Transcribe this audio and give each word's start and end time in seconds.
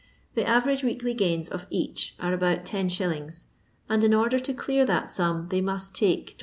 The 0.33 0.43
average 0.47 0.81
weekly 0.83 1.13
gaini 1.13 1.47
of 1.51 1.67
each 1.69 2.15
are 2.19 2.33
about 2.33 2.65
10«., 2.65 3.45
and 3.87 4.03
in 4.03 4.15
order 4.15 4.39
to 4.39 4.51
dear 4.51 4.83
that 4.83 5.11
sum 5.11 5.49
they 5.51 5.61
must 5.61 5.93
take 5.93 6.39
20#. 6.39 6.39